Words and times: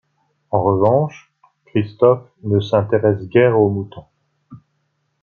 En 0.49 0.63
revanche, 0.63 1.31
Christophe 1.65 2.27
ne 2.41 2.59
s'intéresse 2.59 3.23
guère 3.29 3.59
aux 3.59 3.69
moutons. 3.69 4.05